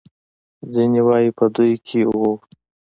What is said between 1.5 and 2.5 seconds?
دوی کې اوه وو.